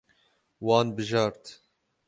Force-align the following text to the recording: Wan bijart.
Wan 0.65 0.87
bijart. 0.95 1.45